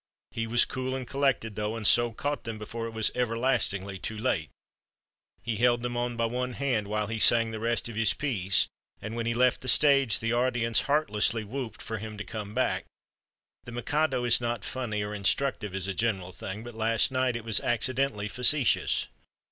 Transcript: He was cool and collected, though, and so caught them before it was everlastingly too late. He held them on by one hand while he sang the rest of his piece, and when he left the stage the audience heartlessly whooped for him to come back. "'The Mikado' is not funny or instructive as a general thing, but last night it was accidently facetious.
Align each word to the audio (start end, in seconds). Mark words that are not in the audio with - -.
He 0.31 0.47
was 0.47 0.65
cool 0.65 0.95
and 0.95 1.07
collected, 1.07 1.55
though, 1.55 1.75
and 1.77 1.85
so 1.85 2.11
caught 2.11 2.43
them 2.43 2.57
before 2.57 2.87
it 2.87 2.89
was 2.89 3.11
everlastingly 3.13 3.99
too 3.99 4.17
late. 4.17 4.49
He 5.43 5.57
held 5.57 5.83
them 5.83 5.95
on 5.95 6.17
by 6.17 6.25
one 6.25 6.53
hand 6.53 6.87
while 6.87 7.05
he 7.05 7.19
sang 7.19 7.51
the 7.51 7.59
rest 7.59 7.87
of 7.87 7.95
his 7.95 8.15
piece, 8.15 8.67
and 8.99 9.15
when 9.15 9.27
he 9.27 9.35
left 9.35 9.61
the 9.61 9.67
stage 9.67 10.19
the 10.19 10.33
audience 10.33 10.81
heartlessly 10.89 11.43
whooped 11.43 11.83
for 11.83 11.99
him 11.99 12.17
to 12.17 12.23
come 12.23 12.55
back. 12.55 12.85
"'The 13.65 13.73
Mikado' 13.73 14.23
is 14.23 14.41
not 14.41 14.65
funny 14.65 15.03
or 15.03 15.13
instructive 15.13 15.75
as 15.75 15.87
a 15.87 15.93
general 15.93 16.31
thing, 16.31 16.63
but 16.63 16.73
last 16.73 17.11
night 17.11 17.35
it 17.35 17.45
was 17.45 17.59
accidently 17.59 18.27
facetious. 18.27 19.05